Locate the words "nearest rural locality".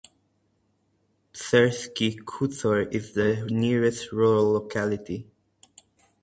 3.51-5.27